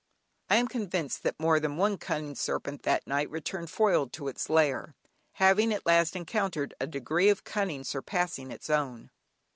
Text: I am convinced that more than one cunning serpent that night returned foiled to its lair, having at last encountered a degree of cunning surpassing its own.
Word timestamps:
I 0.49 0.55
am 0.55 0.67
convinced 0.67 1.21
that 1.21 1.39
more 1.39 1.59
than 1.59 1.77
one 1.77 1.99
cunning 1.99 2.33
serpent 2.33 2.81
that 2.81 3.05
night 3.05 3.29
returned 3.29 3.69
foiled 3.69 4.11
to 4.13 4.29
its 4.29 4.49
lair, 4.49 4.95
having 5.33 5.71
at 5.71 5.85
last 5.85 6.15
encountered 6.15 6.73
a 6.79 6.87
degree 6.87 7.29
of 7.29 7.43
cunning 7.43 7.83
surpassing 7.83 8.49
its 8.49 8.67
own. 8.67 9.11